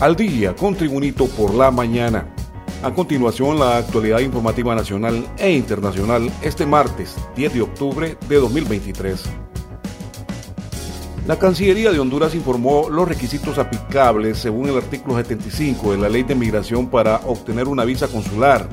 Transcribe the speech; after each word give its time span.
Al 0.00 0.16
día 0.16 0.56
con 0.56 0.74
Tribunito 0.74 1.26
por 1.26 1.52
la 1.52 1.70
mañana. 1.70 2.26
A 2.82 2.90
continuación, 2.90 3.58
la 3.58 3.76
actualidad 3.76 4.20
informativa 4.20 4.74
nacional 4.74 5.28
e 5.36 5.52
internacional 5.52 6.32
este 6.40 6.64
martes 6.64 7.16
10 7.36 7.52
de 7.52 7.60
octubre 7.60 8.16
de 8.26 8.36
2023. 8.36 9.24
La 11.26 11.38
Cancillería 11.38 11.92
de 11.92 11.98
Honduras 11.98 12.34
informó 12.34 12.88
los 12.88 13.06
requisitos 13.06 13.58
aplicables 13.58 14.38
según 14.38 14.70
el 14.70 14.78
artículo 14.78 15.16
75 15.16 15.92
de 15.92 15.98
la 15.98 16.08
Ley 16.08 16.22
de 16.22 16.34
Migración 16.34 16.88
para 16.88 17.16
obtener 17.26 17.68
una 17.68 17.84
visa 17.84 18.08
consular, 18.08 18.70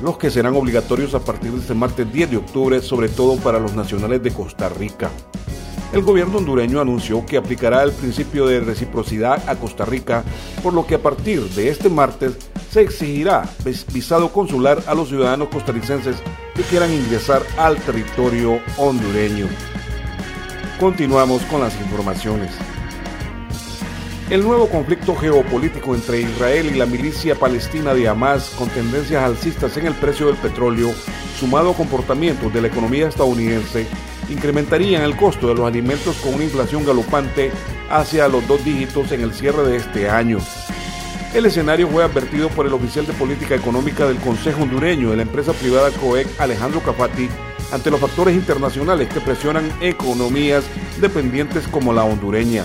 los 0.00 0.16
que 0.16 0.30
serán 0.30 0.54
obligatorios 0.54 1.12
a 1.14 1.24
partir 1.24 1.50
de 1.50 1.58
este 1.58 1.74
martes 1.74 2.10
10 2.12 2.30
de 2.30 2.36
octubre, 2.36 2.80
sobre 2.82 3.08
todo 3.08 3.34
para 3.38 3.58
los 3.58 3.74
nacionales 3.74 4.22
de 4.22 4.30
Costa 4.30 4.68
Rica. 4.68 5.10
El 5.92 6.02
gobierno 6.02 6.38
hondureño 6.38 6.80
anunció 6.80 7.26
que 7.26 7.36
aplicará 7.36 7.82
el 7.82 7.90
principio 7.90 8.46
de 8.46 8.60
reciprocidad 8.60 9.48
a 9.48 9.56
Costa 9.56 9.84
Rica, 9.84 10.22
por 10.62 10.72
lo 10.72 10.86
que 10.86 10.94
a 10.94 11.02
partir 11.02 11.42
de 11.50 11.68
este 11.68 11.88
martes 11.88 12.36
se 12.70 12.82
exigirá 12.82 13.48
visado 13.92 14.32
consular 14.32 14.80
a 14.86 14.94
los 14.94 15.08
ciudadanos 15.08 15.48
costarricenses 15.48 16.16
que 16.54 16.62
quieran 16.62 16.92
ingresar 16.92 17.42
al 17.58 17.76
territorio 17.78 18.60
hondureño. 18.76 19.48
Continuamos 20.78 21.42
con 21.46 21.60
las 21.60 21.74
informaciones. 21.80 22.52
El 24.30 24.44
nuevo 24.44 24.68
conflicto 24.68 25.16
geopolítico 25.16 25.92
entre 25.96 26.20
Israel 26.20 26.70
y 26.72 26.78
la 26.78 26.86
milicia 26.86 27.34
palestina 27.34 27.94
de 27.94 28.06
Hamas, 28.06 28.50
con 28.50 28.68
tendencias 28.68 29.24
alcistas 29.24 29.76
en 29.76 29.88
el 29.88 29.94
precio 29.94 30.28
del 30.28 30.36
petróleo, 30.36 30.92
sumado 31.36 31.70
a 31.70 31.74
comportamientos 31.74 32.54
de 32.54 32.62
la 32.62 32.68
economía 32.68 33.08
estadounidense, 33.08 33.88
incrementarían 34.30 35.02
el 35.02 35.16
costo 35.16 35.48
de 35.48 35.54
los 35.54 35.66
alimentos 35.66 36.16
con 36.16 36.34
una 36.34 36.44
inflación 36.44 36.84
galopante 36.84 37.50
hacia 37.90 38.28
los 38.28 38.46
dos 38.46 38.64
dígitos 38.64 39.12
en 39.12 39.22
el 39.22 39.34
cierre 39.34 39.64
de 39.64 39.76
este 39.76 40.08
año. 40.08 40.38
El 41.34 41.46
escenario 41.46 41.86
fue 41.88 42.02
advertido 42.02 42.48
por 42.48 42.66
el 42.66 42.72
oficial 42.72 43.06
de 43.06 43.12
política 43.12 43.54
económica 43.54 44.06
del 44.06 44.16
Consejo 44.16 44.62
hondureño 44.62 45.10
de 45.10 45.16
la 45.16 45.22
empresa 45.22 45.52
privada 45.52 45.90
COEC, 45.92 46.28
Alejandro 46.40 46.80
Cafati, 46.80 47.28
ante 47.72 47.90
los 47.90 48.00
factores 48.00 48.34
internacionales 48.34 49.08
que 49.08 49.20
presionan 49.20 49.70
economías 49.80 50.64
dependientes 51.00 51.68
como 51.68 51.92
la 51.92 52.02
hondureña. 52.02 52.64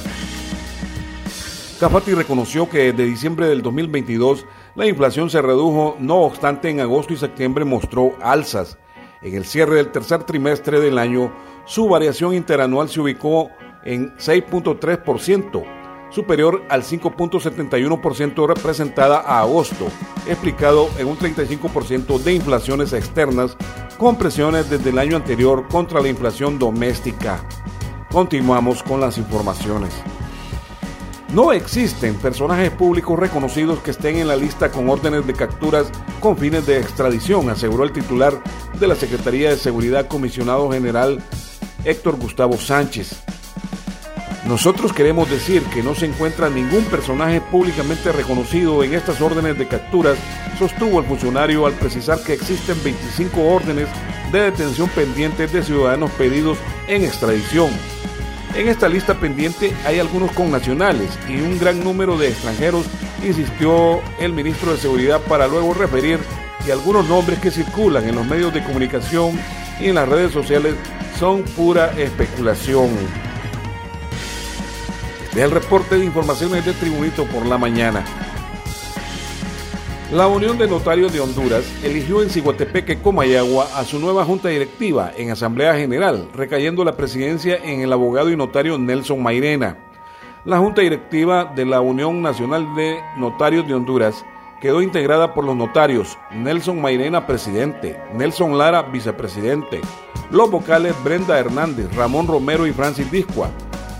Cafati 1.80 2.14
reconoció 2.14 2.70
que 2.70 2.94
desde 2.94 3.06
diciembre 3.06 3.48
del 3.48 3.62
2022 3.62 4.46
la 4.76 4.88
inflación 4.88 5.30
se 5.30 5.42
redujo, 5.42 5.96
no 6.00 6.22
obstante 6.22 6.70
en 6.70 6.80
agosto 6.80 7.14
y 7.14 7.18
septiembre 7.18 7.66
mostró 7.66 8.16
alzas. 8.22 8.78
En 9.22 9.36
el 9.36 9.46
cierre 9.46 9.76
del 9.76 9.92
tercer 9.92 10.24
trimestre 10.24 10.80
del 10.80 10.98
año, 10.98 11.32
su 11.66 11.90
variación 11.90 12.34
interanual 12.34 12.90
se 12.90 13.02
ubicó 13.02 13.50
en 13.84 14.16
6.3%, 14.18 15.64
superior 16.12 16.64
al 16.70 16.84
5.71% 16.84 18.48
representada 18.48 19.20
a 19.20 19.42
agosto, 19.42 19.88
explicado 20.28 20.90
en 20.98 21.08
un 21.08 21.18
35% 21.18 22.20
de 22.20 22.34
inflaciones 22.34 22.94
externas, 22.94 23.58
con 23.98 24.18
presiones 24.18 24.70
desde 24.70 24.90
el 24.90 25.00
año 25.00 25.16
anterior 25.16 25.68
contra 25.70 26.02
la 26.02 26.10
inflación 26.10 26.60
doméstica. 26.60 27.44
Continuamos 28.12 28.84
con 28.84 29.00
las 29.00 29.18
informaciones. 29.18 29.94
No 31.34 31.52
existen 31.52 32.16
personajes 32.16 32.72
públicos 32.72 33.20
reconocidos 33.20 33.80
que 33.80 33.92
estén 33.92 34.18
en 34.18 34.28
la 34.28 34.36
lista 34.36 34.72
con 34.72 34.90
órdenes 34.90 35.26
de 35.28 35.34
capturas 35.34 35.92
con 36.20 36.38
fines 36.38 36.66
de 36.66 36.80
extradición, 36.80 37.50
aseguró 37.50 37.84
el 37.84 37.92
titular 37.92 38.42
de 38.80 38.88
la 38.88 38.96
Secretaría 38.96 39.50
de 39.50 39.58
Seguridad 39.58 40.08
Comisionado 40.08 40.72
General 40.72 41.22
Héctor 41.86 42.18
Gustavo 42.18 42.58
Sánchez. 42.58 43.22
Nosotros 44.48 44.94
queremos 44.94 45.30
decir 45.30 45.64
que 45.74 45.82
no 45.82 45.96
se 45.96 46.06
encuentra 46.06 46.50
ningún 46.50 46.84
personaje 46.86 47.42
públicamente 47.42 48.12
reconocido 48.12 48.84
en 48.84 48.94
estas 48.94 49.22
órdenes 49.22 49.58
de 49.58 49.68
capturas, 49.68 50.18
sostuvo 50.60 51.00
el 51.00 51.06
funcionario 51.06 51.66
al 51.66 51.74
precisar 51.74 52.22
que 52.24 52.34
existen 52.34 52.78
25 52.84 53.42
órdenes 53.42 53.88
de 54.32 54.42
detención 54.42 54.90
pendientes 54.90 55.52
de 55.52 55.64
ciudadanos 55.64 56.12
pedidos 56.12 56.58
en 56.88 57.04
extradición. 57.04 57.70
En 58.56 58.68
esta 58.68 58.88
lista 58.88 59.20
pendiente 59.20 59.74
hay 59.86 60.00
algunos 60.00 60.32
connacionales 60.32 61.18
y 61.28 61.42
un 61.42 61.60
gran 61.60 61.84
número 61.84 62.18
de 62.18 62.30
extranjeros, 62.30 62.86
insistió 63.24 64.00
el 64.20 64.32
ministro 64.32 64.72
de 64.72 64.78
Seguridad 64.78 65.22
para 65.22 65.48
luego 65.48 65.74
referir 65.74 66.20
que 66.64 66.72
algunos 66.72 67.08
nombres 67.08 67.40
que 67.40 67.52
circulan 67.52 68.08
en 68.08 68.16
los 68.16 68.26
medios 68.26 68.54
de 68.54 68.64
comunicación 68.64 69.40
y 69.80 69.88
en 69.88 69.96
las 69.96 70.08
redes 70.08 70.32
sociales 70.32 70.76
son 71.20 71.44
pura 71.44 71.92
especulación. 71.98 72.90
Del 75.34 75.52
reporte 75.52 75.98
de 75.98 76.06
informaciones 76.06 76.66
de 76.66 76.74
Tribunito 76.74 77.26
por 77.26 77.46
la 77.46 77.58
mañana. 77.58 78.04
La 80.12 80.28
Unión 80.28 80.58
de 80.58 80.68
Notarios 80.68 81.12
de 81.14 81.20
Honduras 81.20 81.64
eligió 81.84 82.22
en 82.22 82.30
Ciguatepeque, 82.30 83.02
Comayagua, 83.02 83.68
a 83.76 83.84
su 83.86 84.00
nueva 84.00 84.24
junta 84.24 84.50
directiva 84.50 85.12
en 85.18 85.32
Asamblea 85.32 85.76
General, 85.76 86.30
recayendo 86.34 86.84
la 86.84 86.96
presidencia 86.96 87.58
en 87.64 87.82
el 87.82 87.92
abogado 87.92 88.30
y 88.30 88.38
notario 88.38 88.78
Nelson 88.78 89.22
Mairena. 89.24 89.78
La 90.46 90.60
junta 90.60 90.82
directiva 90.82 91.52
de 91.56 91.66
la 91.66 91.82
Unión 91.82 92.22
Nacional 92.22 92.76
de 92.76 93.00
Notarios 93.18 93.68
de 93.68 93.74
Honduras 93.74 94.24
quedó 94.62 94.82
integrada 94.82 95.34
por 95.34 95.44
los 95.44 95.56
notarios 95.56 96.18
Nelson 96.32 96.82
Mairena, 96.82 97.26
presidente, 97.26 98.00
Nelson 98.14 98.58
Lara, 98.58 98.84
vicepresidente, 98.84 99.82
los 100.32 100.50
vocales 100.50 100.96
Brenda 101.04 101.40
Hernández, 101.40 101.94
Ramón 101.96 102.28
Romero 102.28 102.68
y 102.68 102.74
Francis 102.74 103.12
Discua, 103.12 103.50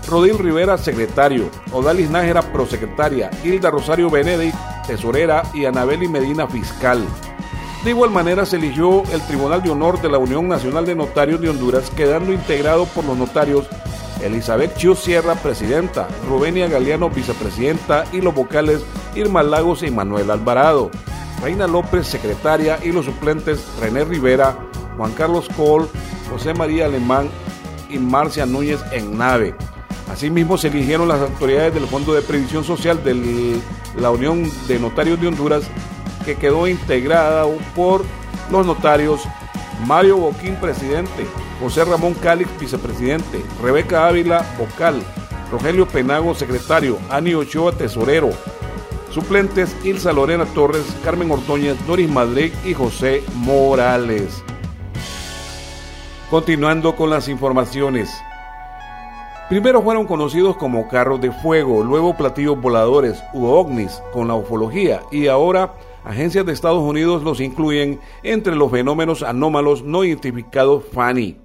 Rodil 0.08 0.38
Rivera, 0.38 0.78
secretario, 0.78 1.50
Odalis 1.72 2.10
Nájera, 2.10 2.42
prosecretaria, 2.52 3.30
Hilda 3.42 3.70
Rosario 3.70 4.08
Benedict, 4.08 4.56
tesorera. 4.86 5.42
Y 5.52 5.64
Anabeli 5.64 6.08
Medina, 6.08 6.46
fiscal. 6.46 7.04
De 7.84 7.90
igual 7.90 8.10
manera 8.10 8.46
se 8.46 8.56
eligió 8.56 9.02
el 9.12 9.20
Tribunal 9.22 9.62
de 9.62 9.70
Honor 9.70 10.00
de 10.00 10.08
la 10.08 10.18
Unión 10.18 10.48
Nacional 10.48 10.86
de 10.86 10.94
Notarios 10.94 11.40
de 11.40 11.50
Honduras, 11.50 11.90
quedando 11.90 12.32
integrado 12.32 12.86
por 12.86 13.04
los 13.04 13.16
notarios 13.16 13.66
Elizabeth 14.22 14.76
Chiu 14.76 14.94
Sierra, 14.94 15.34
presidenta, 15.34 16.08
Rubenia 16.28 16.68
Galeano, 16.68 17.10
vicepresidenta, 17.10 18.04
y 18.12 18.20
los 18.20 18.34
vocales 18.34 18.84
Irma 19.14 19.42
Lagos 19.42 19.82
y 19.82 19.90
Manuel 19.90 20.30
Alvarado, 20.30 20.90
Reina 21.42 21.66
López, 21.66 22.06
secretaria, 22.06 22.78
y 22.82 22.92
los 22.92 23.04
suplentes 23.04 23.64
René 23.80 24.04
Rivera, 24.04 24.56
Juan 24.96 25.12
Carlos 25.12 25.48
Cole, 25.56 25.86
José 26.30 26.54
María 26.54 26.86
Alemán 26.86 27.28
y 27.88 27.98
Marcia 27.98 28.46
Núñez 28.46 28.80
en 28.92 29.16
nave. 29.16 29.54
Asimismo, 30.10 30.56
se 30.56 30.68
eligieron 30.68 31.08
las 31.08 31.20
autoridades 31.20 31.74
del 31.74 31.86
Fondo 31.86 32.14
de 32.14 32.22
Previsión 32.22 32.64
Social 32.64 33.02
de 33.02 33.60
la 33.98 34.10
Unión 34.10 34.50
de 34.68 34.78
Notarios 34.78 35.20
de 35.20 35.28
Honduras, 35.28 35.64
que 36.24 36.36
quedó 36.36 36.68
integrada 36.68 37.44
por 37.74 38.04
los 38.50 38.66
notarios 38.66 39.22
Mario 39.86 40.16
Boquín, 40.16 40.56
presidente, 40.56 41.26
José 41.60 41.84
Ramón 41.84 42.14
Cálix, 42.14 42.50
vicepresidente, 42.58 43.44
Rebeca 43.62 44.06
Ávila, 44.06 44.44
vocal, 44.58 45.02
Rogelio 45.50 45.86
Penago, 45.86 46.34
secretario, 46.34 46.98
Ani 47.10 47.34
Ochoa, 47.34 47.72
tesorero, 47.72 48.30
suplentes 49.10 49.76
Ilsa 49.84 50.12
Lorena 50.12 50.44
Torres, 50.46 50.84
Carmen 51.04 51.30
Ordóñez, 51.30 51.76
Doris 51.86 52.08
Madrid 52.08 52.52
y 52.64 52.74
José 52.74 53.22
Morales. 53.34 54.42
Continuando 56.30 56.96
con 56.96 57.08
las 57.08 57.28
informaciones. 57.28 58.10
Primero 59.48 59.80
fueron 59.80 60.08
conocidos 60.08 60.56
como 60.56 60.88
carros 60.88 61.20
de 61.20 61.30
fuego, 61.30 61.84
luego 61.84 62.16
platillos 62.16 62.60
voladores 62.60 63.22
u 63.32 63.46
ovnis 63.46 64.02
con 64.12 64.26
la 64.26 64.34
ufología 64.34 65.02
y 65.12 65.28
ahora 65.28 65.74
agencias 66.04 66.44
de 66.44 66.52
Estados 66.52 66.82
Unidos 66.82 67.22
los 67.22 67.40
incluyen 67.40 68.00
entre 68.24 68.56
los 68.56 68.72
fenómenos 68.72 69.22
anómalos 69.22 69.84
no 69.84 70.02
identificados 70.02 70.82
FANI. 70.92 71.38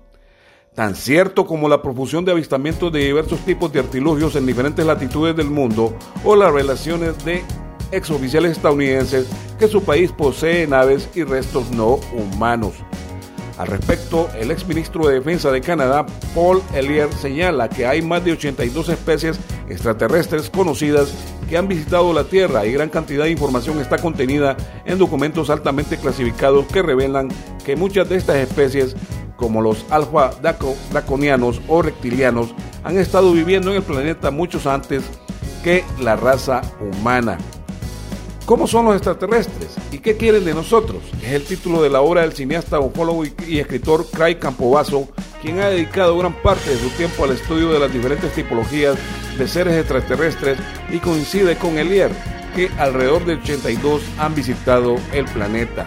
Tan 0.73 0.95
cierto 0.95 1.45
como 1.45 1.69
la 1.69 1.83
profusión 1.83 2.25
de 2.25 2.31
avistamientos 2.31 2.91
de 2.91 3.05
diversos 3.05 3.39
tipos 3.41 3.71
de 3.71 3.81
artilugios 3.81 4.35
en 4.35 4.47
diferentes 4.47 4.83
latitudes 4.83 5.35
del 5.35 5.51
mundo 5.51 5.93
o 6.25 6.35
las 6.35 6.51
relaciones 6.51 7.23
de 7.23 7.43
exoficiales 7.91 8.53
estadounidenses 8.53 9.29
que 9.59 9.67
su 9.67 9.83
país 9.83 10.11
posee 10.11 10.65
naves 10.65 11.07
y 11.13 11.21
restos 11.23 11.69
no 11.69 11.99
humanos. 12.15 12.73
Al 13.57 13.67
respecto, 13.67 14.29
el 14.39 14.51
exministro 14.51 15.07
de 15.07 15.15
Defensa 15.15 15.51
de 15.51 15.61
Canadá, 15.61 16.05
Paul 16.33 16.61
Ellier, 16.73 17.11
señala 17.13 17.69
que 17.69 17.85
hay 17.85 18.01
más 18.01 18.23
de 18.23 18.33
82 18.33 18.89
especies 18.89 19.39
extraterrestres 19.69 20.49
conocidas 20.49 21.13
que 21.49 21.57
han 21.57 21.67
visitado 21.67 22.13
la 22.13 22.23
Tierra 22.23 22.65
y 22.65 22.71
gran 22.71 22.89
cantidad 22.89 23.25
de 23.25 23.31
información 23.31 23.79
está 23.79 23.97
contenida 23.97 24.55
en 24.85 24.97
documentos 24.97 25.49
altamente 25.49 25.97
clasificados 25.97 26.65
que 26.67 26.81
revelan 26.81 27.29
que 27.65 27.75
muchas 27.75 28.07
de 28.09 28.15
estas 28.15 28.37
especies, 28.37 28.95
como 29.35 29.61
los 29.61 29.85
alfa 29.89 30.31
draconianos 30.91 31.61
o 31.67 31.81
reptilianos, 31.81 32.55
han 32.83 32.97
estado 32.97 33.31
viviendo 33.33 33.69
en 33.71 33.77
el 33.77 33.83
planeta 33.83 34.31
muchos 34.31 34.65
antes 34.65 35.03
que 35.63 35.83
la 35.99 36.15
raza 36.15 36.61
humana. 36.79 37.37
¿Cómo 38.45 38.67
son 38.67 38.85
los 38.85 38.95
extraterrestres? 38.95 39.77
¿Y 40.01 40.03
qué 40.03 40.17
quieren 40.17 40.43
de 40.45 40.55
nosotros? 40.55 41.03
Es 41.21 41.33
el 41.33 41.43
título 41.43 41.83
de 41.83 41.91
la 41.91 42.01
obra 42.01 42.21
del 42.21 42.33
cineasta, 42.33 42.79
ufólogo 42.79 43.23
y 43.23 43.59
escritor 43.59 44.07
Craig 44.09 44.39
Campobasso, 44.39 45.07
quien 45.43 45.59
ha 45.59 45.69
dedicado 45.69 46.17
gran 46.17 46.33
parte 46.41 46.71
de 46.71 46.77
su 46.77 46.89
tiempo 46.97 47.23
al 47.23 47.33
estudio 47.33 47.69
de 47.69 47.79
las 47.79 47.93
diferentes 47.93 48.33
tipologías 48.33 48.97
de 49.37 49.47
seres 49.47 49.77
extraterrestres 49.77 50.57
y 50.89 50.97
coincide 50.97 51.55
con 51.55 51.77
Elier, 51.77 52.09
que 52.55 52.71
alrededor 52.79 53.25
de 53.25 53.35
82 53.35 54.01
han 54.17 54.33
visitado 54.33 54.95
el 55.13 55.25
planeta. 55.25 55.85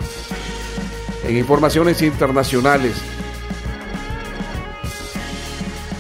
En 1.25 1.37
informaciones 1.37 2.00
internacionales, 2.00 2.94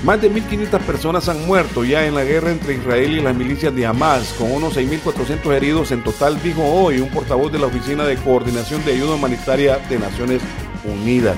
más 0.04 0.20
de 0.20 0.30
1.500 0.30 0.80
personas 0.80 1.28
han 1.30 1.46
muerto 1.46 1.82
ya 1.82 2.06
en 2.06 2.14
la 2.14 2.24
guerra 2.24 2.50
entre 2.50 2.74
Israel 2.74 3.12
y 3.12 3.22
las 3.22 3.34
milicias 3.34 3.74
de 3.74 3.86
Hamas, 3.86 4.34
con 4.34 4.52
unos 4.52 4.76
6.400 4.76 5.52
heridos 5.54 5.92
en 5.92 6.04
total, 6.04 6.40
dijo 6.42 6.62
hoy 6.62 7.00
un 7.00 7.08
portavoz 7.08 7.50
de 7.50 7.58
la 7.58 7.66
Oficina 7.66 8.04
de 8.04 8.16
Coordinación 8.16 8.84
de 8.84 8.92
Ayuda 8.92 9.14
Humanitaria 9.14 9.78
de 9.88 9.98
Naciones 9.98 10.42
Unidas. 10.84 11.36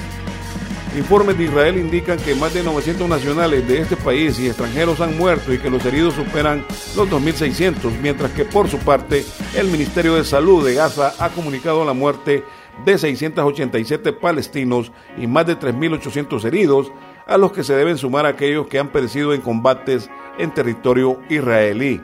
Informes 0.96 1.38
de 1.38 1.44
Israel 1.44 1.76
indican 1.76 2.18
que 2.18 2.34
más 2.34 2.54
de 2.54 2.64
900 2.64 3.08
nacionales 3.08 3.68
de 3.68 3.82
este 3.82 3.96
país 3.96 4.38
y 4.40 4.48
extranjeros 4.48 5.00
han 5.00 5.16
muerto 5.16 5.52
y 5.52 5.58
que 5.58 5.70
los 5.70 5.84
heridos 5.84 6.14
superan 6.14 6.64
los 6.96 7.08
2.600, 7.08 7.92
mientras 8.02 8.32
que 8.32 8.44
por 8.44 8.68
su 8.68 8.78
parte 8.78 9.24
el 9.54 9.68
Ministerio 9.68 10.16
de 10.16 10.24
Salud 10.24 10.66
de 10.66 10.74
Gaza 10.74 11.14
ha 11.20 11.28
comunicado 11.28 11.84
la 11.84 11.92
muerte 11.92 12.42
de 12.84 12.98
687 12.98 14.12
palestinos 14.14 14.90
y 15.16 15.26
más 15.26 15.46
de 15.46 15.58
3.800 15.58 16.44
heridos, 16.44 16.90
a 17.26 17.36
los 17.36 17.52
que 17.52 17.64
se 17.64 17.74
deben 17.74 17.98
sumar 17.98 18.24
aquellos 18.26 18.66
que 18.68 18.78
han 18.78 18.88
perecido 18.88 19.34
en 19.34 19.40
combates 19.40 20.08
en 20.38 20.54
territorio 20.54 21.20
israelí. 21.28 22.00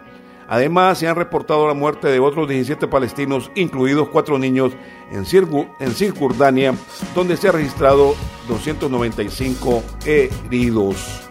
Además, 0.49 0.99
se 0.99 1.09
han 1.09 1.17
reportado 1.17 1.67
la 1.67 1.75
muerte 1.75 2.09
de 2.09 2.21
otros 2.21 2.49
17 2.49 2.87
palestinos, 2.87 3.51
incluidos 3.55 4.09
cuatro 4.09 4.39
niños, 4.39 4.73
en, 5.11 5.25
Cisjordania, 5.95 6.75
donde 7.15 7.37
se 7.37 7.49
ha 7.49 7.53
registrado 7.53 8.15
295 8.49 9.83
heridos. 10.05 11.31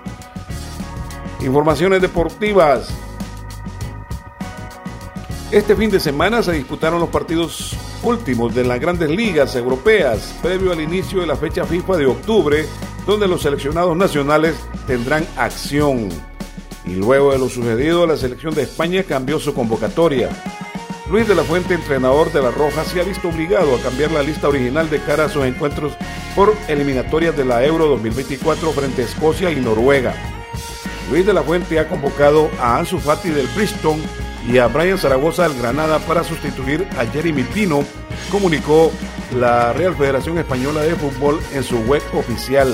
Informaciones 1.42 2.02
deportivas. 2.02 2.90
Este 5.52 5.76
fin 5.76 5.92
de 5.92 6.00
semana 6.00 6.42
se 6.42 6.54
disputaron 6.54 7.00
los 7.00 7.10
partidos 7.10 7.78
últimos 8.04 8.54
de 8.56 8.64
las 8.64 8.80
grandes 8.80 9.10
ligas 9.10 9.56
europeas, 9.56 10.34
previo 10.42 10.72
al 10.72 10.82
inicio 10.82 11.22
de 11.22 11.28
la 11.28 11.36
fecha 11.36 11.66
FIFA 11.66 11.98
de 11.98 12.06
octubre, 12.06 12.66
donde 13.06 13.28
los 13.28 13.42
seleccionados 13.42 13.96
nacionales 13.96 14.56
tendrán 14.88 15.26
acción. 15.38 16.10
Y 16.86 16.96
luego 16.96 17.32
de 17.32 17.40
lo 17.40 17.50
sucedido, 17.50 18.08
la 18.08 18.18
selección 18.18 18.54
de 18.56 18.64
España 18.64 19.04
cambió 19.04 19.40
su 19.40 19.54
convocatoria. 19.54 20.30
Luis 21.10 21.28
de 21.28 21.36
la 21.36 21.44
Fuente, 21.44 21.74
entrenador 21.74 22.32
de 22.32 22.42
la 22.42 22.52
Roja, 22.52 22.84
se 22.86 23.02
ha 23.02 23.04
visto 23.04 23.30
obligado 23.30 23.76
a 23.76 23.82
cambiar 23.82 24.12
la 24.12 24.24
lista 24.24 24.48
original 24.48 24.90
de 24.90 25.00
cara 25.00 25.26
a 25.26 25.30
sus 25.30 25.46
encuentros 25.46 25.94
por 26.36 26.56
eliminatorias 26.68 27.36
de 27.36 27.46
la 27.46 27.66
Euro 27.66 27.88
2024 27.88 28.72
frente 28.72 29.02
a 29.02 29.06
Escocia 29.06 29.52
y 29.52 29.58
Noruega. 29.58 30.16
Luis 31.10 31.26
de 31.26 31.34
la 31.34 31.44
Fuente 31.44 31.80
ha 31.80 31.90
convocado 31.90 32.50
a 32.60 32.78
Ansu 32.78 32.98
Fati 32.98 33.30
del 33.30 33.48
Bristol 33.48 33.98
y 34.48 34.58
a 34.58 34.68
Brian 34.68 34.98
Zaragoza 34.98 35.48
del 35.48 35.58
Granada 35.58 36.00
para 36.00 36.24
sustituir 36.24 36.88
a 36.98 37.06
Jeremy 37.06 37.44
Pino, 37.44 37.84
comunicó 38.32 38.92
la 39.38 39.74
Real 39.74 39.96
Federación 39.96 40.38
Española 40.38 40.82
de 40.82 40.96
Fútbol 40.96 41.40
en 41.54 41.64
su 41.64 41.78
web 41.80 42.02
oficial. 42.14 42.74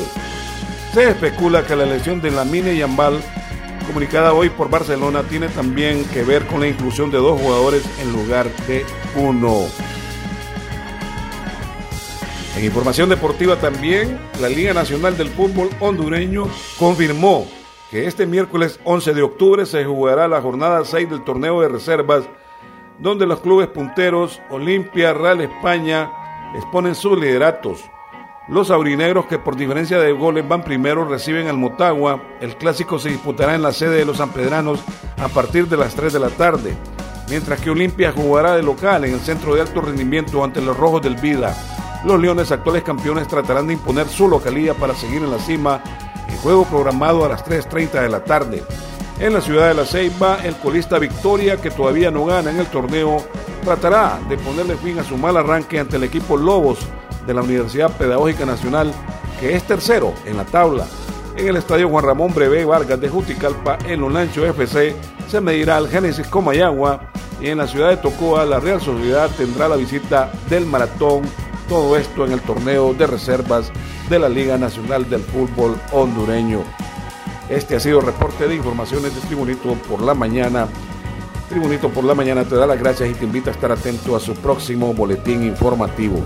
Se 0.93 1.09
especula 1.09 1.65
que 1.65 1.75
la 1.75 1.83
elección 1.83 2.21
de 2.21 2.31
Lamine 2.31 2.75
Yambal 2.75 3.19
comunicada 3.85 4.33
hoy 4.33 4.49
por 4.49 4.69
Barcelona 4.69 5.23
tiene 5.23 5.47
también 5.47 6.03
que 6.05 6.23
ver 6.23 6.45
con 6.45 6.59
la 6.59 6.67
inclusión 6.67 7.09
de 7.09 7.17
dos 7.17 7.39
jugadores 7.39 7.83
en 8.01 8.11
lugar 8.11 8.47
de 8.67 8.85
uno. 9.15 9.65
En 12.57 12.65
información 12.65 13.07
deportiva 13.07 13.57
también, 13.57 14.19
la 14.41 14.49
Liga 14.49 14.73
Nacional 14.73 15.15
del 15.15 15.29
Fútbol 15.29 15.69
Hondureño 15.79 16.49
confirmó 16.77 17.47
que 17.89 18.05
este 18.05 18.25
miércoles 18.25 18.79
11 18.83 19.13
de 19.13 19.21
octubre 19.21 19.65
se 19.65 19.85
jugará 19.85 20.27
la 20.27 20.41
jornada 20.41 20.83
6 20.83 21.09
del 21.09 21.23
torneo 21.23 21.61
de 21.61 21.69
reservas, 21.69 22.25
donde 22.99 23.25
los 23.25 23.39
clubes 23.39 23.67
punteros 23.67 24.41
Olimpia, 24.49 25.13
Real 25.13 25.41
España 25.41 26.11
exponen 26.55 26.95
sus 26.95 27.17
lideratos. 27.17 27.83
Los 28.49 28.71
aurinegros 28.71 29.25
que 29.25 29.39
por 29.39 29.55
diferencia 29.55 29.99
de 29.99 30.11
goles 30.13 30.47
van 30.47 30.63
primero 30.63 31.05
reciben 31.05 31.47
al 31.47 31.57
Motagua. 31.57 32.23
El 32.39 32.55
clásico 32.55 32.97
se 32.97 33.09
disputará 33.09 33.55
en 33.55 33.61
la 33.61 33.73
sede 33.73 33.97
de 33.97 34.05
los 34.05 34.17
sanpedranos 34.17 34.81
a 35.17 35.27
partir 35.27 35.67
de 35.67 35.77
las 35.77 35.95
3 35.95 36.13
de 36.13 36.19
la 36.19 36.29
tarde, 36.29 36.73
mientras 37.29 37.59
que 37.59 37.69
Olimpia 37.69 38.13
jugará 38.13 38.55
de 38.55 38.63
local 38.63 39.03
en 39.03 39.13
el 39.13 39.19
centro 39.19 39.53
de 39.53 39.61
alto 39.61 39.81
rendimiento 39.81 40.43
ante 40.43 40.61
los 40.61 40.77
Rojos 40.77 41.01
del 41.01 41.15
Vida. 41.15 41.55
Los 42.05 42.21
Leones, 42.21 42.51
actuales 42.51 42.83
campeones, 42.83 43.27
tratarán 43.27 43.67
de 43.67 43.73
imponer 43.73 44.07
su 44.07 44.29
localía 44.29 44.73
para 44.73 44.93
seguir 44.93 45.23
en 45.23 45.31
la 45.31 45.39
cima 45.39 45.81
juego 46.37 46.65
programado 46.65 47.25
a 47.25 47.29
las 47.29 47.45
3.30 47.45 48.01
de 48.01 48.09
la 48.09 48.23
tarde. 48.23 48.63
En 49.19 49.33
la 49.33 49.41
ciudad 49.41 49.67
de 49.67 49.73
La 49.73 49.85
Ceiba, 49.85 50.37
el 50.43 50.55
colista 50.57 50.99
Victoria, 50.99 51.57
que 51.57 51.71
todavía 51.71 52.11
no 52.11 52.25
gana 52.25 52.51
en 52.51 52.59
el 52.59 52.67
torneo, 52.67 53.17
tratará 53.63 54.19
de 54.29 54.37
ponerle 54.37 54.77
fin 54.77 54.99
a 54.99 55.03
su 55.03 55.17
mal 55.17 55.37
arranque 55.37 55.79
ante 55.79 55.97
el 55.97 56.03
equipo 56.03 56.37
Lobos 56.37 56.79
de 57.25 57.33
la 57.33 57.41
Universidad 57.41 57.91
Pedagógica 57.91 58.45
Nacional, 58.45 58.93
que 59.39 59.55
es 59.55 59.63
tercero 59.63 60.13
en 60.25 60.37
la 60.37 60.45
tabla. 60.45 60.85
En 61.35 61.47
el 61.47 61.57
estadio 61.57 61.89
Juan 61.89 62.05
Ramón 62.05 62.33
Breve 62.33 62.65
Vargas 62.65 62.99
de 62.99 63.09
Juticalpa, 63.09 63.77
en 63.85 64.03
Olancho 64.03 64.45
FC, 64.45 64.95
se 65.27 65.41
medirá 65.41 65.77
al 65.77 65.89
Génesis 65.89 66.27
Comayagua 66.27 67.11
y 67.39 67.49
en 67.49 67.59
la 67.59 67.67
ciudad 67.67 67.89
de 67.89 67.97
Tocoa, 67.97 68.45
la 68.45 68.59
Real 68.59 68.81
Sociedad 68.81 69.29
tendrá 69.37 69.67
la 69.67 69.75
visita 69.75 70.31
del 70.49 70.65
Maratón. 70.65 71.21
Todo 71.67 71.97
esto 71.97 72.25
en 72.25 72.31
el 72.31 72.39
torneo 72.41 72.93
de 72.93 73.07
reservas 73.07 73.71
de 74.09 74.19
la 74.19 74.29
Liga 74.29 74.57
Nacional 74.57 75.09
del 75.09 75.21
Fútbol 75.21 75.75
Hondureño. 75.91 76.61
Este 77.49 77.75
ha 77.75 77.79
sido 77.81 77.99
el 77.99 78.05
reporte 78.05 78.47
de 78.47 78.55
informaciones 78.55 79.13
de 79.13 79.21
Tribunito 79.21 79.73
por 79.89 80.01
la 80.01 80.13
mañana. 80.13 80.67
Tribunito 81.49 81.89
por 81.89 82.05
la 82.05 82.15
mañana 82.15 82.45
te 82.45 82.55
da 82.55 82.65
las 82.65 82.79
gracias 82.79 83.09
y 83.09 83.13
te 83.15 83.25
invita 83.25 83.49
a 83.49 83.53
estar 83.53 83.71
atento 83.71 84.15
a 84.15 84.19
su 84.21 84.33
próximo 84.35 84.93
boletín 84.93 85.43
informativo. 85.43 86.23